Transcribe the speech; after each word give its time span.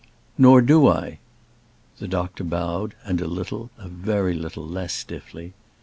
"Nor 0.35 0.63
do 0.63 0.87
I." 0.87 1.19
The 1.99 2.07
doctor 2.07 2.43
bowed, 2.43 2.95
and 3.03 3.21
a 3.21 3.27
little, 3.27 3.69
a 3.77 3.87
very 3.87 4.33
little 4.33 4.65
less 4.65 4.93
stiffly. 4.95 5.53